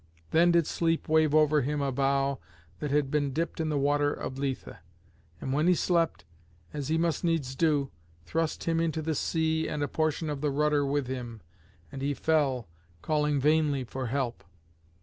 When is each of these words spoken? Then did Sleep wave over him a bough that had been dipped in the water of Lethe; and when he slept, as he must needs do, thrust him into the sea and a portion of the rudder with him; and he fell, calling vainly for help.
Then 0.31 0.49
did 0.49 0.65
Sleep 0.65 1.07
wave 1.07 1.35
over 1.35 1.61
him 1.61 1.79
a 1.79 1.91
bough 1.91 2.39
that 2.79 2.89
had 2.89 3.11
been 3.11 3.33
dipped 3.33 3.59
in 3.59 3.69
the 3.69 3.77
water 3.77 4.11
of 4.11 4.39
Lethe; 4.39 4.69
and 5.39 5.53
when 5.53 5.67
he 5.67 5.75
slept, 5.75 6.25
as 6.73 6.87
he 6.87 6.97
must 6.97 7.23
needs 7.23 7.55
do, 7.55 7.91
thrust 8.25 8.63
him 8.63 8.79
into 8.79 9.03
the 9.03 9.13
sea 9.13 9.67
and 9.67 9.83
a 9.83 9.87
portion 9.87 10.27
of 10.27 10.41
the 10.41 10.49
rudder 10.49 10.83
with 10.83 11.05
him; 11.05 11.41
and 11.91 12.01
he 12.01 12.15
fell, 12.15 12.67
calling 13.03 13.39
vainly 13.39 13.83
for 13.83 14.07
help. 14.07 14.43